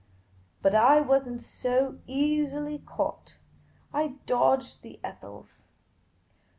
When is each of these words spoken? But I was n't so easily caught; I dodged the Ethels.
But 0.63 0.73
I 0.73 0.99
was 0.99 1.27
n't 1.29 1.43
so 1.43 1.99
easily 2.07 2.79
caught; 2.87 3.37
I 3.93 4.15
dodged 4.25 4.81
the 4.81 4.99
Ethels. 5.03 5.61